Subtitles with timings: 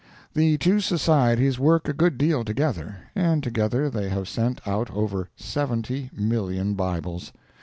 [0.33, 5.29] The two Societies work a good deal together, and together they have sent out over
[5.37, 7.31] 70,000,000 Bibles!